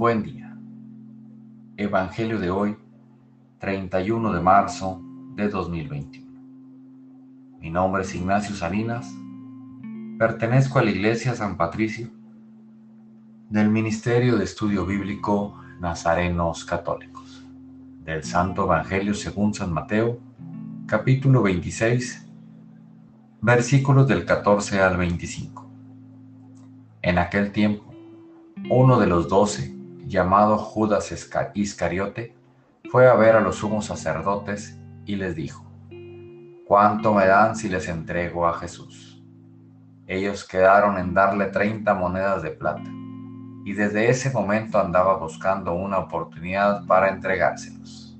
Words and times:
Buen 0.00 0.22
día. 0.22 0.56
Evangelio 1.76 2.38
de 2.38 2.50
hoy, 2.50 2.74
31 3.58 4.32
de 4.32 4.40
marzo 4.40 5.02
de 5.34 5.50
2021. 5.50 6.40
Mi 7.60 7.68
nombre 7.68 8.00
es 8.00 8.14
Ignacio 8.14 8.56
Salinas. 8.56 9.14
Pertenezco 10.18 10.78
a 10.78 10.84
la 10.84 10.90
Iglesia 10.90 11.34
San 11.34 11.58
Patricio 11.58 12.08
del 13.50 13.68
Ministerio 13.68 14.38
de 14.38 14.44
Estudio 14.44 14.86
Bíblico 14.86 15.60
Nazarenos 15.80 16.64
Católicos, 16.64 17.46
del 18.02 18.24
Santo 18.24 18.64
Evangelio 18.64 19.12
según 19.12 19.52
San 19.52 19.70
Mateo, 19.70 20.18
capítulo 20.86 21.42
26, 21.42 22.26
versículos 23.42 24.08
del 24.08 24.24
14 24.24 24.80
al 24.80 24.96
25. 24.96 25.70
En 27.02 27.18
aquel 27.18 27.52
tiempo, 27.52 27.84
uno 28.70 28.98
de 28.98 29.06
los 29.06 29.28
doce, 29.28 29.78
llamado 30.10 30.58
Judas 30.58 31.12
Iscariote, 31.54 32.34
fue 32.90 33.08
a 33.08 33.14
ver 33.14 33.36
a 33.36 33.40
los 33.40 33.56
sumos 33.56 33.86
sacerdotes 33.86 34.76
y 35.06 35.14
les 35.14 35.36
dijo, 35.36 35.64
¿cuánto 36.66 37.14
me 37.14 37.26
dan 37.26 37.54
si 37.54 37.68
les 37.68 37.88
entrego 37.88 38.48
a 38.48 38.54
Jesús? 38.54 39.22
Ellos 40.08 40.44
quedaron 40.44 40.98
en 40.98 41.14
darle 41.14 41.46
treinta 41.46 41.94
monedas 41.94 42.42
de 42.42 42.50
plata, 42.50 42.90
y 43.64 43.72
desde 43.72 44.10
ese 44.10 44.30
momento 44.30 44.80
andaba 44.80 45.16
buscando 45.16 45.74
una 45.74 45.98
oportunidad 45.98 46.84
para 46.86 47.10
entregárselos. 47.10 48.18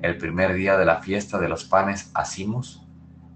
El 0.00 0.18
primer 0.18 0.54
día 0.54 0.78
de 0.78 0.84
la 0.84 1.02
fiesta 1.02 1.40
de 1.40 1.48
los 1.48 1.64
panes 1.64 2.12
Asimos, 2.14 2.86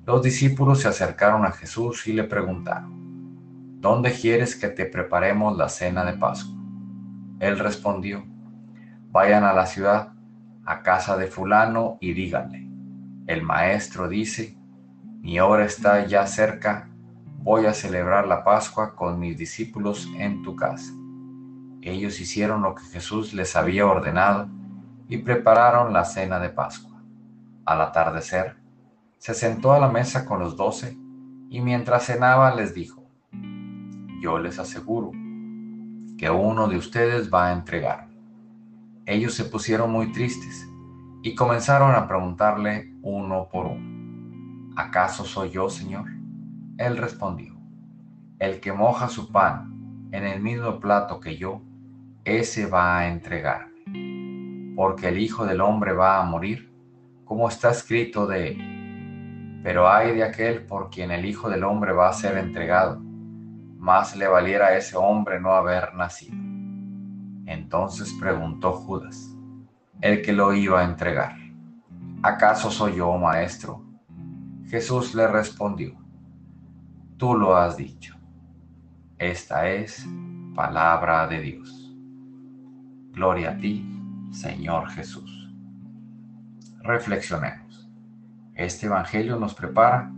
los 0.07 0.23
discípulos 0.23 0.83
se 0.83 0.89
acercaron 0.89 1.45
a 1.45 1.51
Jesús 1.51 2.07
y 2.07 2.13
le 2.13 2.23
preguntaron, 2.23 3.81
¿dónde 3.81 4.13
quieres 4.13 4.55
que 4.55 4.69
te 4.69 4.87
preparemos 4.87 5.57
la 5.57 5.69
cena 5.69 6.05
de 6.05 6.13
Pascua? 6.13 6.62
Él 7.43 7.59
respondió, 7.59 8.25
vayan 9.11 9.43
a 9.43 9.53
la 9.53 9.67
ciudad, 9.67 10.13
a 10.65 10.83
casa 10.83 11.17
de 11.17 11.27
fulano 11.27 11.99
y 12.01 12.13
díganle, 12.13 12.69
el 13.27 13.43
maestro 13.43 14.09
dice, 14.09 14.57
mi 15.23 15.41
hora 15.41 15.65
está 15.65 16.07
ya 16.07 16.25
cerca, 16.29 16.89
voy 17.39 17.67
a 17.67 17.75
celebrar 17.75 18.29
la 18.29 18.45
Pascua 18.45 18.95
con 18.95 19.19
mis 19.19 19.37
discípulos 19.37 20.09
en 20.17 20.45
tu 20.45 20.55
casa. 20.55 20.93
Ellos 21.81 22.21
hicieron 22.21 22.63
lo 22.63 22.77
que 22.77 22.85
Jesús 22.85 23.35
les 23.35 23.57
había 23.57 23.87
ordenado 23.87 24.49
y 25.09 25.19
prepararon 25.19 25.93
la 25.93 26.05
cena 26.05 26.39
de 26.39 26.51
Pascua. 26.51 27.03
Al 27.65 27.81
atardecer, 27.81 28.55
se 29.19 29.35
sentó 29.35 29.73
a 29.73 29.81
la 29.81 29.89
mesa 29.89 30.25
con 30.27 30.39
los 30.39 30.57
doce 30.57 30.97
y 31.51 31.61
mientras 31.61 32.07
cenaba 32.07 32.55
les 32.55 32.73
dijo, 32.73 33.05
yo 34.21 34.39
les 34.39 34.61
aseguro 34.61 35.11
que 36.23 36.31
uno 36.31 36.69
de 36.69 36.77
ustedes 36.77 37.35
va 37.35 37.49
a 37.49 37.53
entregar. 37.53 38.07
Ellos 39.07 39.35
se 39.35 39.45
pusieron 39.45 39.91
muy 39.91 40.13
tristes 40.13 40.71
y 41.21 41.35
comenzaron 41.35 41.97
a 41.97 42.07
preguntarle 42.07 42.95
uno 43.03 43.49
por 43.51 43.67
uno, 43.67 44.73
¿acaso 44.77 45.25
soy 45.25 45.51
yo, 45.51 45.69
Señor? 45.69 46.05
Él 46.79 46.97
respondió, 46.97 47.57
el 48.39 48.61
que 48.61 48.73
moja 48.73 49.09
su 49.09 49.33
pan 49.33 50.09
en 50.13 50.25
el 50.25 50.41
mismo 50.41 50.79
plato 50.79 51.19
que 51.19 51.37
yo, 51.37 51.61
ese 52.25 52.67
va 52.67 52.99
a 52.99 53.09
entregarme, 53.09 54.75
porque 54.77 55.09
el 55.09 55.19
Hijo 55.19 55.45
del 55.45 55.61
Hombre 55.61 55.93
va 55.93 56.21
a 56.21 56.25
morir, 56.25 56.73
como 57.25 57.49
está 57.49 57.73
escrito 57.73 58.29
de 58.29 58.53
él. 58.53 59.61
Pero 59.65 59.91
hay 59.91 60.15
de 60.15 60.23
aquel 60.23 60.67
por 60.67 60.89
quien 60.89 61.11
el 61.11 61.25
Hijo 61.25 61.51
del 61.51 61.65
Hombre 61.65 61.91
va 61.91 62.11
a 62.11 62.13
ser 62.13 62.39
entregado 62.39 63.03
más 63.83 64.15
le 64.15 64.29
valiera 64.29 64.69
a 64.69 64.77
ese 64.77 64.97
hombre 64.97 65.41
no 65.41 65.51
haber 65.51 65.93
nacido. 65.95 66.37
Entonces 67.47 68.15
preguntó 68.21 68.75
Judas, 68.75 69.37
el 70.01 70.23
que 70.23 70.33
lo 70.33 70.55
iba 70.55 70.81
a 70.81 70.85
entregar, 70.85 71.35
¿acaso 72.23 72.71
soy 72.71 72.95
yo, 72.99 73.19
maestro? 73.19 73.85
Jesús 74.69 75.17
le 75.17 75.27
respondió, 75.27 75.97
tú 77.17 77.35
lo 77.35 77.57
has 77.57 77.77
dicho. 77.77 78.17
Esta 79.19 79.69
es 79.69 80.07
palabra 80.55 81.27
de 81.27 81.41
Dios. 81.41 81.93
Gloria 83.11 83.51
a 83.51 83.57
ti, 83.57 83.85
Señor 84.31 84.91
Jesús. 84.91 85.53
Reflexionemos. 86.85 87.91
Este 88.55 88.87
Evangelio 88.87 89.41
nos 89.41 89.55
prepara 89.55 90.13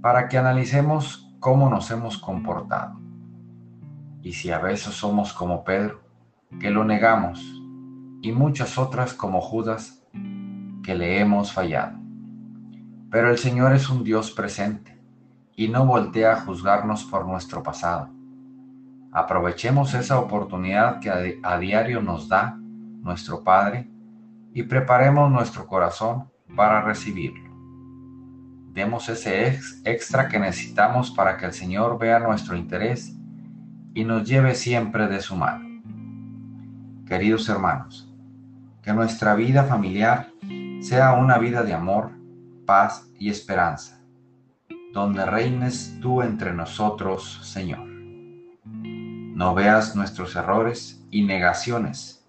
para 0.00 0.28
que 0.28 0.38
analicemos 0.38 1.29
cómo 1.40 1.70
nos 1.70 1.90
hemos 1.90 2.18
comportado. 2.18 3.00
Y 4.22 4.34
si 4.34 4.50
a 4.50 4.58
veces 4.58 4.94
somos 4.94 5.32
como 5.32 5.64
Pedro, 5.64 6.02
que 6.60 6.70
lo 6.70 6.84
negamos, 6.84 7.40
y 8.22 8.32
muchas 8.32 8.76
otras 8.76 9.14
como 9.14 9.40
Judas, 9.40 10.04
que 10.82 10.94
le 10.94 11.18
hemos 11.18 11.52
fallado. 11.52 11.98
Pero 13.10 13.30
el 13.30 13.38
Señor 13.38 13.72
es 13.72 13.88
un 13.88 14.04
Dios 14.04 14.30
presente 14.30 15.00
y 15.56 15.68
no 15.68 15.86
voltea 15.86 16.32
a 16.32 16.40
juzgarnos 16.42 17.04
por 17.04 17.26
nuestro 17.26 17.62
pasado. 17.62 18.10
Aprovechemos 19.12 19.94
esa 19.94 20.20
oportunidad 20.20 21.00
que 21.00 21.40
a, 21.42 21.58
diario 21.58 22.02
nos 22.02 22.28
da 22.28 22.56
nuestro 23.02 23.42
Padre 23.42 23.88
y 24.52 24.62
preparemos 24.62 25.30
nuestro 25.30 25.66
corazón 25.66 26.30
para 26.54 26.82
recibirlo. 26.82 27.49
Demos 28.72 29.08
ese 29.08 29.58
extra 29.84 30.28
que 30.28 30.38
necesitamos 30.38 31.10
para 31.10 31.36
que 31.36 31.44
el 31.44 31.52
Señor 31.52 31.98
vea 31.98 32.20
nuestro 32.20 32.56
interés 32.56 33.12
y 33.94 34.04
nos 34.04 34.28
lleve 34.28 34.54
siempre 34.54 35.08
de 35.08 35.20
su 35.20 35.34
mano. 35.34 35.82
Queridos 37.04 37.48
hermanos, 37.48 38.08
que 38.80 38.92
nuestra 38.92 39.34
vida 39.34 39.64
familiar 39.64 40.30
sea 40.80 41.14
una 41.14 41.38
vida 41.38 41.64
de 41.64 41.74
amor, 41.74 42.12
paz 42.64 43.10
y 43.18 43.28
esperanza, 43.28 44.00
donde 44.92 45.26
reines 45.26 45.98
tú 46.00 46.22
entre 46.22 46.54
nosotros, 46.54 47.40
Señor. 47.42 47.84
No 48.64 49.52
veas 49.52 49.96
nuestros 49.96 50.36
errores 50.36 51.04
y 51.10 51.24
negaciones. 51.24 52.24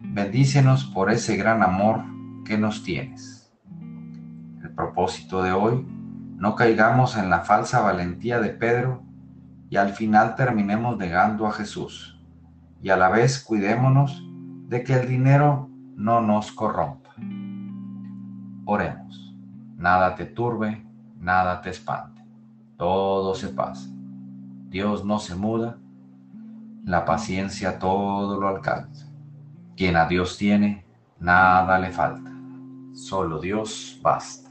Bendícenos 0.00 0.84
por 0.86 1.12
ese 1.12 1.36
gran 1.36 1.62
amor 1.62 2.02
que 2.44 2.58
nos 2.58 2.82
tienes 2.82 3.35
propósito 4.76 5.42
de 5.42 5.52
hoy, 5.52 5.84
no 6.36 6.54
caigamos 6.54 7.16
en 7.16 7.30
la 7.30 7.40
falsa 7.40 7.80
valentía 7.80 8.38
de 8.38 8.50
Pedro 8.50 9.02
y 9.70 9.76
al 9.76 9.94
final 9.94 10.36
terminemos 10.36 10.96
negando 10.98 11.46
a 11.46 11.52
Jesús. 11.52 12.22
Y 12.82 12.90
a 12.90 12.96
la 12.96 13.08
vez 13.08 13.42
cuidémonos 13.42 14.22
de 14.68 14.84
que 14.84 14.94
el 14.94 15.08
dinero 15.08 15.70
no 15.96 16.20
nos 16.20 16.52
corrompa. 16.52 17.10
Oremos. 18.66 19.34
Nada 19.76 20.14
te 20.14 20.26
turbe, 20.26 20.86
nada 21.18 21.60
te 21.62 21.70
espante. 21.70 22.22
Todo 22.76 23.34
se 23.34 23.48
pasa. 23.48 23.88
Dios 24.68 25.04
no 25.04 25.18
se 25.18 25.34
muda. 25.34 25.78
La 26.84 27.04
paciencia 27.04 27.78
todo 27.78 28.38
lo 28.38 28.48
alcanza. 28.48 29.06
Quien 29.76 29.96
a 29.96 30.06
Dios 30.06 30.36
tiene, 30.36 30.84
nada 31.18 31.78
le 31.78 31.90
falta. 31.90 32.30
Solo 32.92 33.40
Dios 33.40 33.98
basta. 34.02 34.50